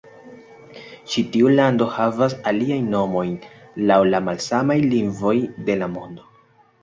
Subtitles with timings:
[1.11, 3.35] Ĉi tiu lando havas aliajn nomojn
[3.91, 5.37] laŭ la malsamaj lingvoj
[5.69, 6.27] de la mondo.